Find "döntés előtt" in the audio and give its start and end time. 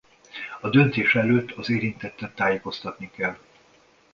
0.69-1.51